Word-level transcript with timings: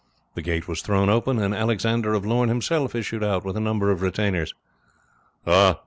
The 0.33 0.41
gate 0.41 0.67
was 0.67 0.81
thrown 0.81 1.09
open, 1.09 1.37
and 1.37 1.53
Alexander 1.53 2.15
of 2.15 2.25
Lorne 2.25 2.49
himself 2.49 2.95
issued 2.95 3.23
out 3.23 3.45
with 3.45 3.55
a 3.55 3.59
number 3.59 3.91
of 3.91 4.01
retainers. 4.01 4.51
"Ah! 5.45 5.77